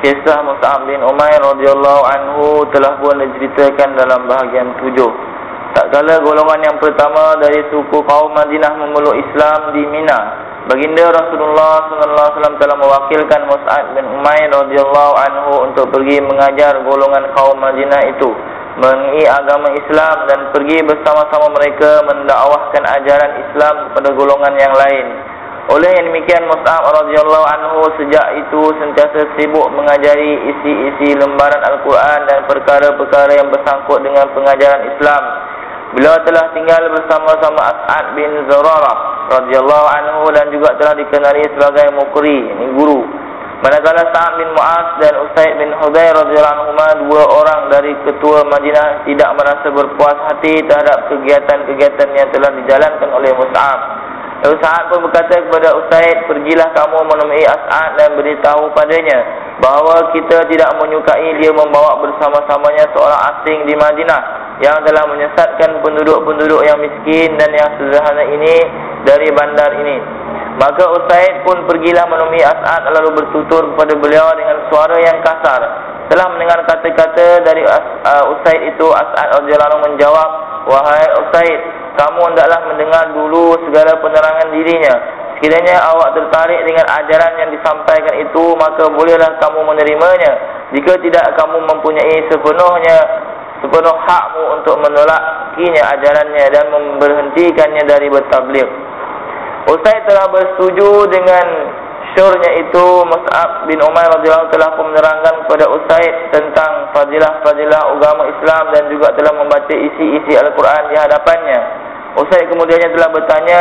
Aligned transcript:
Kisah 0.00 0.40
Mus'ab 0.48 0.88
bin 0.88 1.04
Umair 1.04 1.44
radhiyallahu 1.44 2.02
anhu 2.08 2.64
telah 2.72 2.96
pun 3.04 3.20
diceritakan 3.20 4.00
dalam 4.00 4.24
bahagian 4.24 4.72
tujuh. 4.80 5.12
Tak 5.76 5.92
kala 5.92 6.18
golongan 6.24 6.72
yang 6.72 6.76
pertama 6.80 7.36
dari 7.36 7.60
suku 7.68 8.00
kaum 8.08 8.32
Madinah 8.32 8.80
memeluk 8.80 9.12
Islam 9.12 9.76
di 9.76 9.84
Mina. 9.86 10.20
Baginda 10.72 11.04
Rasulullah 11.12 11.84
sallallahu 11.92 12.30
alaihi 12.32 12.60
telah 12.64 12.76
mewakilkan 12.80 13.40
Mus'ab 13.44 13.84
bin 13.92 14.08
Umair 14.08 14.48
radhiyallahu 14.48 15.14
anhu 15.20 15.52
untuk 15.68 15.92
pergi 15.92 16.16
mengajar 16.24 16.80
golongan 16.80 17.24
kaum 17.36 17.60
Madinah 17.60 18.00
itu 18.08 18.32
mengenai 18.80 19.28
agama 19.28 19.68
Islam 19.76 20.16
dan 20.32 20.40
pergi 20.56 20.80
bersama-sama 20.80 21.52
mereka 21.52 22.00
mendakwahkan 22.08 22.84
ajaran 22.88 23.32
Islam 23.36 23.74
kepada 23.92 24.08
golongan 24.16 24.54
yang 24.56 24.72
lain. 24.72 25.06
Oleh 25.68 25.92
yang 25.92 26.08
demikian 26.08 26.48
Mus'ab 26.48 26.82
radhiyallahu 26.88 27.46
anhu 27.52 27.84
sejak 28.00 28.26
itu 28.40 28.60
sentiasa 28.80 29.28
sibuk 29.36 29.68
mengajari 29.76 30.40
isi-isi 30.48 31.12
lembaran 31.20 31.60
Al-Quran 31.60 32.20
dan 32.24 32.48
perkara-perkara 32.48 33.36
yang 33.36 33.52
bersangkut 33.52 34.00
dengan 34.00 34.24
pengajaran 34.32 34.88
Islam. 34.88 35.22
Beliau 35.92 36.16
telah 36.24 36.48
tinggal 36.56 36.80
bersama-sama 36.96 37.60
As'ad 37.76 38.14
bin 38.16 38.30
Zurarah 38.48 38.98
radhiyallahu 39.36 39.86
anhu 39.90 40.22
dan 40.32 40.48
juga 40.48 40.72
telah 40.80 40.94
dikenali 40.96 41.44
sebagai 41.52 41.86
mukri, 41.92 42.38
ini 42.40 42.66
guru. 42.78 43.04
Manakala 43.60 44.08
Sa'ad 44.08 44.40
bin 44.40 44.48
Mu'az 44.56 44.88
dan 45.04 45.20
Usaid 45.20 45.52
bin 45.60 45.68
Hudayr 45.76 46.16
radhiyallahu 46.16 46.72
anhu 46.72 47.12
dua 47.12 47.24
orang 47.28 47.68
dari 47.68 47.92
ketua 48.08 48.40
Madinah 48.48 49.04
tidak 49.04 49.30
merasa 49.36 49.68
berpuas 49.68 50.16
hati 50.32 50.64
terhadap 50.64 51.12
kegiatan-kegiatan 51.12 52.08
yang 52.16 52.28
telah 52.32 52.50
dijalankan 52.56 53.08
oleh 53.12 53.30
Mus'ab. 53.36 53.80
Lalu 54.40 54.56
Sa'ad 54.64 54.88
pun 54.88 55.04
berkata 55.04 55.36
kepada 55.36 55.68
Usaid, 55.76 56.24
pergilah 56.24 56.68
kamu 56.72 56.98
menemui 57.12 57.44
As'ad 57.44 58.00
dan 58.00 58.16
beritahu 58.16 58.72
padanya 58.72 59.20
bahawa 59.60 60.08
kita 60.16 60.48
tidak 60.48 60.70
menyukai 60.80 61.36
dia 61.36 61.52
membawa 61.52 62.00
bersama-samanya 62.00 62.88
seorang 62.96 63.20
asing 63.36 63.68
di 63.68 63.76
Madinah 63.76 64.20
yang 64.64 64.80
telah 64.88 65.04
menyesatkan 65.12 65.84
penduduk-penduduk 65.84 66.64
yang 66.64 66.80
miskin 66.80 67.36
dan 67.36 67.52
yang 67.52 67.68
sederhana 67.76 68.24
ini 68.32 68.64
dari 69.04 69.28
bandar 69.36 69.76
ini. 69.76 70.00
Maka 70.56 70.88
Usaid 70.88 71.44
pun 71.44 71.68
pergilah 71.68 72.08
menemui 72.08 72.40
As'ad 72.40 72.88
lalu 72.96 73.20
bertutur 73.20 73.76
kepada 73.76 73.92
beliau 73.96 74.32
dengan 74.40 74.56
suara 74.72 74.96
yang 75.04 75.20
kasar. 75.20 75.60
Setelah 76.08 76.26
mendengar 76.32 76.64
kata-kata 76.64 77.44
dari 77.44 77.60
uh, 77.64 78.24
Usaid 78.32 78.72
itu, 78.72 78.88
As'ad 78.88 79.40
radhiyallahu 79.40 79.84
menjawab, 79.84 80.30
"Wahai 80.64 81.06
Usaid, 81.28 81.60
kamu 81.98 82.20
hendaklah 82.30 82.60
mendengar 82.70 83.04
dulu 83.14 83.58
segala 83.66 83.98
penerangan 83.98 84.48
dirinya. 84.54 84.94
Sekiranya 85.40 85.80
awak 85.88 86.12
tertarik 86.12 86.60
dengan 86.68 86.84
ajaran 86.84 87.32
yang 87.40 87.50
disampaikan 87.50 88.14
itu, 88.20 88.44
maka 88.60 88.92
bolehlah 88.92 89.40
kamu 89.40 89.60
menerimanya. 89.64 90.32
Jika 90.76 91.00
tidak, 91.00 91.32
kamu 91.40 91.64
mempunyai 91.64 92.28
sepenuhnya 92.28 92.98
sepenuh 93.60 93.96
hakmu 94.08 94.44
untuk 94.60 94.76
menolak 94.80 95.52
kinya 95.56 95.96
ajarannya 95.96 96.44
dan 96.48 96.64
memberhentikannya 96.72 97.82
dari 97.84 98.08
bertabligh. 98.08 98.68
Usaid 99.68 100.02
telah 100.08 100.26
bersetuju 100.32 101.08
dengan 101.12 101.46
syurnya 102.16 102.50
itu 102.64 102.84
Mus'ab 103.06 103.68
bin 103.68 103.78
Umar 103.84 104.08
radhiyallahu 104.18 104.50
telah 104.50 104.72
menerangkan 104.74 105.34
kepada 105.44 105.64
Usaid 105.68 106.14
tentang 106.32 106.90
fadilah-fadilah 106.96 107.80
agama 107.94 108.24
Islam 108.32 108.64
dan 108.74 108.88
juga 108.88 109.12
telah 109.14 109.32
membaca 109.36 109.74
isi-isi 109.76 110.32
Al-Quran 110.34 110.82
di 110.90 110.96
hadapannya. 110.96 111.60
Usaid 112.18 112.50
kemudiannya 112.50 112.90
telah 112.96 113.10
bertanya, 113.14 113.60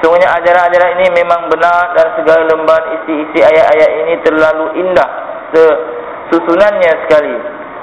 sungguhnya 0.00 0.28
ajaran-ajaran 0.40 1.00
ini 1.00 1.06
memang 1.12 1.52
benar 1.52 1.92
dan 1.92 2.16
segala 2.16 2.48
lembaran 2.48 3.00
isi-isi 3.00 3.44
ayat-ayat 3.44 3.90
ini 4.04 4.14
terlalu 4.24 4.66
indah 4.80 5.08
susunannya 6.32 6.92
sekali. 7.06 7.36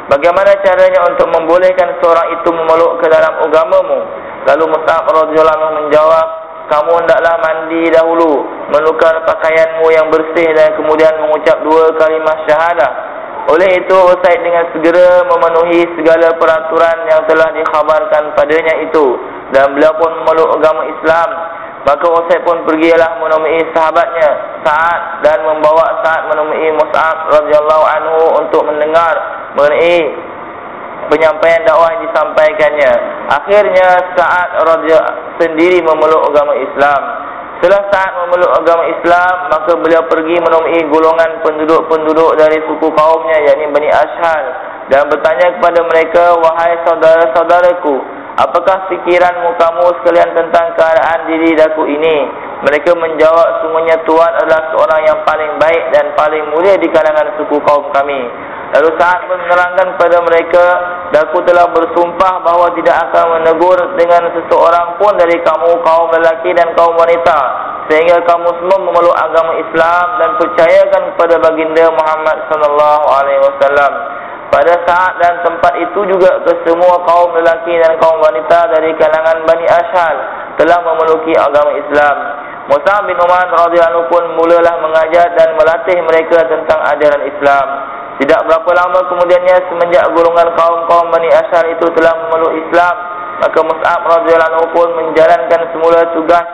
Bagaimana 0.09 0.51
caranya 0.59 1.07
untuk 1.07 1.31
membolehkan 1.31 1.95
seorang 2.03 2.27
itu 2.35 2.49
memeluk 2.51 2.99
ke 2.99 3.07
dalam 3.07 3.31
agamamu? 3.47 3.99
Lalu 4.43 4.65
Mus'ab 4.73 5.05
radhiyallahu 5.07 5.77
menjawab, 5.77 6.27
kamu 6.67 6.91
hendaklah 6.99 7.35
mandi 7.39 7.83
dahulu, 7.93 8.43
menukar 8.73 9.23
pakaianmu 9.23 9.87
yang 9.93 10.09
bersih 10.11 10.51
dan 10.57 10.75
kemudian 10.75 11.15
mengucap 11.21 11.63
dua 11.63 11.93
kalimah 11.95 12.37
syahadah. 12.49 12.91
Oleh 13.55 13.69
itu, 13.79 13.95
Usaid 13.95 14.39
dengan 14.43 14.67
segera 14.75 15.23
memenuhi 15.25 15.85
segala 15.95 16.33
peraturan 16.35 16.97
yang 17.07 17.21
telah 17.25 17.49
dikhabarkan 17.55 18.23
padanya 18.35 18.73
itu 18.83 19.15
dan 19.51 19.71
beliau 19.75 19.93
pun 19.99 20.11
memeluk 20.23 20.49
agama 20.59 20.83
Islam. 20.87 21.29
Maka 21.81 22.05
Usaid 22.13 22.45
pun 22.45 22.61
pergilah 22.61 23.17
menemui 23.17 23.57
sahabatnya 23.73 24.29
Sa'ad 24.61 25.25
dan 25.25 25.41
membawa 25.41 25.97
Sa'ad 26.05 26.29
menemui 26.29 26.77
Mus'ab 26.77 27.25
radhiyallahu 27.33 27.85
anhu 27.89 28.21
untuk 28.37 28.61
mendengar 28.69 29.17
mengenai 29.57 30.13
penyampaian 31.09 31.65
dakwah 31.65 31.89
yang 31.89 32.05
disampaikannya. 32.05 32.93
Akhirnya 33.33 33.87
Sa'ad 34.13 34.61
radhiyallahu 34.61 35.41
sendiri 35.41 35.81
memeluk 35.81 36.21
agama 36.29 36.53
Islam. 36.53 37.01
Setelah 37.57 37.81
Sa'ad 37.89 38.13
memeluk 38.25 38.51
agama 38.61 38.83
Islam, 38.85 39.35
maka 39.49 39.71
beliau 39.81 40.03
pergi 40.05 40.37
menemui 40.37 40.81
golongan 40.85 41.41
penduduk-penduduk 41.41 42.37
dari 42.37 42.61
suku 42.69 42.87
kaumnya 42.93 43.37
yakni 43.49 43.73
Bani 43.73 43.89
Ashal 43.89 44.43
dan 44.93 45.09
bertanya 45.09 45.57
kepada 45.57 45.81
mereka, 45.85 46.23
"Wahai 46.41 46.77
saudara-saudaraku, 46.85 48.20
Apakah 48.39 48.87
fikiranmu 48.87 49.59
kamu 49.59 49.85
sekalian 49.99 50.31
tentang 50.31 50.71
keadaan 50.79 51.19
diri 51.27 51.51
daku 51.51 51.83
ini? 51.83 52.31
Mereka 52.61 52.93
menjawab, 52.95 53.65
sungguhnya 53.65 53.99
Tuhan 54.05 54.31
adalah 54.37 54.71
seorang 54.71 55.01
yang 55.03 55.19
paling 55.25 55.51
baik 55.57 55.83
dan 55.91 56.13
paling 56.15 56.45
mulia 56.53 56.77
di 56.77 56.87
kalangan 56.93 57.33
suku 57.35 57.57
kaum 57.65 57.89
kami. 57.91 58.21
Lalu 58.71 58.89
saat 58.95 59.27
menerangkan 59.27 59.99
kepada 59.99 60.17
mereka, 60.23 60.65
daku 61.11 61.43
telah 61.43 61.67
bersumpah 61.75 62.39
bahawa 62.39 62.71
tidak 62.79 63.03
akan 63.09 63.41
menegur 63.41 63.75
dengan 63.99 64.31
seseorang 64.31 64.95
pun 64.95 65.11
dari 65.19 65.35
kamu 65.43 65.83
kaum 65.83 66.07
lelaki 66.15 66.55
dan 66.55 66.71
kaum 66.79 66.95
wanita. 66.95 67.39
Sehingga 67.91 68.23
kamu 68.23 68.47
semua 68.63 68.79
memeluk 68.79 69.11
agama 69.19 69.59
Islam 69.59 70.05
dan 70.23 70.29
percayakan 70.39 71.01
kepada 71.11 71.35
baginda 71.43 71.85
Muhammad 71.91 72.37
sallallahu 72.47 73.05
alaihi 73.11 73.41
wasallam. 73.43 74.10
Pada 74.51 74.75
saat 74.83 75.15
dan 75.23 75.39
tempat 75.47 75.79
itu 75.79 75.99
juga 76.11 76.43
kesemua 76.43 76.99
kaum 77.07 77.31
lelaki 77.39 77.71
dan 77.79 77.95
kaum 78.03 78.19
wanita 78.19 78.67
dari 78.67 78.91
kalangan 78.99 79.47
Bani 79.47 79.63
Ashal 79.63 80.15
telah 80.59 80.75
memeluki 80.83 81.31
agama 81.39 81.71
Islam. 81.79 82.15
Musa 82.67 82.99
bin 83.07 83.15
Umar 83.15 83.47
radhiyallahu 83.47 84.11
pun 84.11 84.23
mulalah 84.35 84.75
mengajar 84.83 85.31
dan 85.39 85.55
melatih 85.55 86.03
mereka 86.03 86.43
tentang 86.51 86.83
ajaran 86.83 87.23
Islam. 87.31 87.67
Tidak 88.19 88.43
berapa 88.43 88.69
lama 88.75 88.99
kemudiannya 89.07 89.55
semenjak 89.71 90.03
golongan 90.11 90.51
kaum-kaum 90.59 91.07
Bani 91.15 91.31
Ashal 91.31 91.71
itu 91.71 91.87
telah 91.95 92.11
memeluk 92.27 92.51
Islam, 92.51 92.95
maka 93.39 93.59
Mus'ab 93.63 94.01
radhiyallahu 94.03 94.67
pun 94.75 94.87
menjalankan 94.99 95.61
semula 95.71 96.11
tugas 96.11 96.45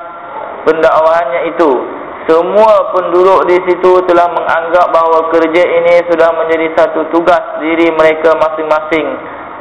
pendakwahannya 0.70 1.50
itu 1.50 1.97
semua 2.28 2.92
penduduk 2.92 3.48
di 3.48 3.56
situ 3.64 3.92
telah 4.04 4.28
menganggap 4.28 4.92
bahawa 4.92 5.32
kerja 5.32 5.64
ini 5.64 6.04
sudah 6.12 6.36
menjadi 6.36 6.68
satu 6.76 7.08
tugas 7.16 7.40
diri 7.64 7.88
mereka 7.96 8.36
masing-masing 8.36 9.08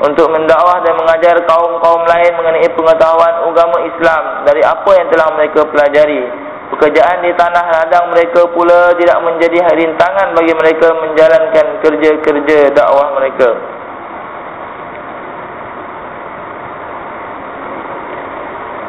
untuk 0.03 0.27
mendakwah 0.34 0.82
dan 0.82 0.99
mengajar 0.99 1.47
kaum-kaum 1.47 2.03
lain 2.10 2.32
mengenai 2.34 2.66
pengetahuan 2.75 3.34
agama 3.47 3.78
Islam 3.87 4.22
dari 4.50 4.66
apa 4.66 4.91
yang 4.99 5.09
telah 5.15 5.28
mereka 5.38 5.62
pelajari. 5.71 6.22
Pekerjaan 6.66 7.22
di 7.22 7.31
tanah 7.38 7.66
ladang 7.71 8.10
mereka 8.10 8.43
pula 8.50 8.91
tidak 8.99 9.19
menjadi 9.22 9.62
rintangan 9.62 10.34
bagi 10.34 10.55
mereka 10.59 10.91
menjalankan 10.99 11.66
kerja-kerja 11.87 12.75
dakwah 12.75 13.15
mereka. 13.15 13.50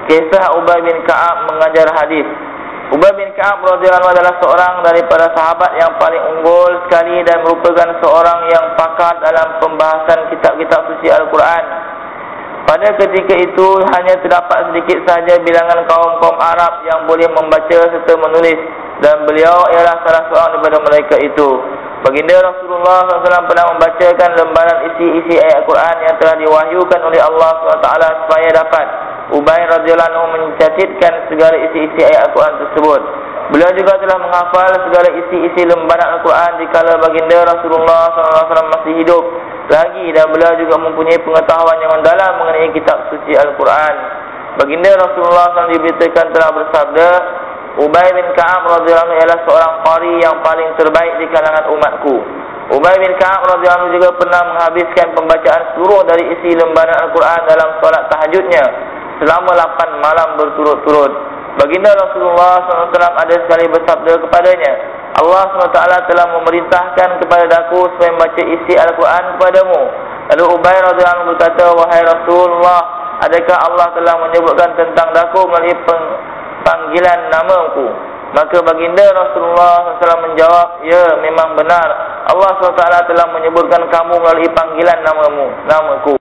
Kisah 0.10 0.46
Ubay 0.58 0.82
bin 0.82 0.98
Ka'ab 1.06 1.46
mengajar 1.52 1.94
hadis 1.94 2.47
Ubay 2.88 3.12
bin 3.20 3.36
Ka'ab 3.36 3.60
radhiyallahu 3.68 4.16
adalah 4.16 4.40
seorang 4.40 4.80
daripada 4.80 5.28
sahabat 5.36 5.76
yang 5.76 5.92
paling 6.00 6.24
unggul 6.24 6.72
sekali 6.88 7.20
dan 7.28 7.44
merupakan 7.44 8.00
seorang 8.00 8.48
yang 8.48 8.66
pakar 8.80 9.12
dalam 9.20 9.60
pembahasan 9.60 10.32
kitab-kitab 10.32 10.88
suci 10.88 11.12
Al-Quran. 11.12 11.64
Pada 12.64 12.88
ketika 12.96 13.36
itu 13.44 13.68
hanya 13.92 14.16
terdapat 14.24 14.72
sedikit 14.72 15.04
sahaja 15.04 15.36
bilangan 15.44 15.84
kaum-kaum 15.84 16.40
Arab 16.40 16.88
yang 16.88 17.04
boleh 17.04 17.28
membaca 17.28 17.76
serta 17.92 18.14
menulis 18.16 18.60
dan 19.04 19.24
beliau 19.28 19.68
ialah 19.68 20.04
salah 20.08 20.24
seorang 20.32 20.50
daripada 20.56 20.80
mereka 20.88 21.16
itu. 21.20 21.50
Baginda 22.08 22.40
Rasulullah 22.40 23.04
SAW 23.04 23.52
pernah 23.52 23.66
membacakan 23.76 24.30
lembaran 24.32 24.80
isi-isi 24.96 25.36
ayat 25.44 25.66
Al-Quran 25.66 25.96
yang 26.08 26.16
telah 26.24 26.36
diwahyukan 26.40 27.00
oleh 27.04 27.20
Allah 27.20 27.50
SWT 27.52 27.88
supaya 28.24 28.48
dapat 28.64 28.86
Ubay 29.28 29.60
radhiyallahu 29.60 30.08
anhu 30.08 30.26
mencatatkan 30.40 31.28
segala 31.28 31.56
isi-isi 31.60 32.00
ayat 32.00 32.32
Al-Quran 32.32 32.64
tersebut. 32.64 33.02
Beliau 33.52 33.72
juga 33.76 34.00
telah 34.00 34.24
menghafal 34.24 34.72
segala 34.88 35.10
isi-isi 35.20 35.68
lembaran 35.68 36.20
Al-Quran 36.20 36.52
di 36.64 36.66
kala 36.72 36.96
baginda 36.96 37.44
Rasulullah 37.44 38.08
SAW 38.16 38.72
masih 38.72 39.04
hidup 39.04 39.24
lagi 39.68 40.16
dan 40.16 40.32
beliau 40.32 40.56
juga 40.56 40.80
mempunyai 40.80 41.20
pengetahuan 41.20 41.76
yang 41.84 41.92
mendalam 42.00 42.32
mengenai 42.40 42.72
kitab 42.72 43.12
suci 43.12 43.36
Al-Quran. 43.36 43.96
Baginda 44.64 44.96
Rasulullah 44.96 45.52
SAW 45.52 45.76
diberitakan 45.76 46.28
telah 46.32 46.50
bersabda, 46.56 47.10
Ubay 47.84 48.08
bin 48.16 48.28
Ka'ab 48.32 48.64
radhiyallahu 48.64 49.12
anhu 49.12 49.20
ialah 49.20 49.40
seorang 49.44 49.74
qari 49.84 50.14
yang 50.24 50.36
paling 50.40 50.70
terbaik 50.80 51.14
di 51.20 51.28
kalangan 51.36 51.68
umatku. 51.76 52.16
Ubay 52.80 52.96
bin 52.96 53.12
Ka'ab 53.20 53.44
radhiyallahu 53.44 53.92
juga 53.92 54.10
pernah 54.16 54.56
menghabiskan 54.56 55.12
pembacaan 55.12 55.76
seluruh 55.76 56.08
dari 56.08 56.32
isi 56.32 56.56
lembaran 56.56 56.96
Al-Quran 56.96 57.40
dalam 57.44 57.70
solat 57.84 58.08
tahajudnya 58.08 58.87
selama 59.22 59.52
8 59.54 60.06
malam 60.06 60.30
berturut-turut. 60.38 61.14
Baginda 61.58 61.90
Rasulullah 61.98 62.62
SAW 62.70 62.94
ada 62.94 63.36
sekali 63.50 63.66
bersabda 63.74 64.14
kepadanya, 64.22 64.74
Allah 65.18 65.50
SWT 65.50 65.80
telah 66.06 66.28
memerintahkan 66.38 67.10
kepada 67.18 67.46
aku 67.66 67.90
supaya 67.98 68.14
membaca 68.14 68.44
isi 68.46 68.74
Al-Quran 68.78 69.24
kepadamu. 69.34 69.82
Lalu 70.30 70.44
Ubay 70.54 70.78
radhiyallahu 70.78 71.34
berkata, 71.34 71.74
wahai 71.74 72.06
Rasulullah, 72.06 72.80
adakah 73.26 73.58
Allah 73.58 73.88
telah 73.98 74.16
menyebutkan 74.22 74.78
tentang 74.78 75.10
daku 75.18 75.50
melalui 75.50 75.74
panggilan 76.62 77.20
namaku? 77.34 77.90
Maka 78.38 78.60
baginda 78.62 79.08
Rasulullah 79.16 79.98
SAW 79.98 80.26
menjawab, 80.30 80.86
ya 80.86 81.18
memang 81.26 81.58
benar. 81.58 81.90
Allah 82.28 82.52
SWT 82.60 83.08
telah 83.10 83.28
menyebutkan 83.34 83.88
kamu 83.90 84.20
melalui 84.22 84.52
panggilan 84.54 85.00
namamu, 85.02 85.48
namaku. 85.66 86.16